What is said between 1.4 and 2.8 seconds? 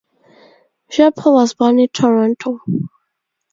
born in Toronto.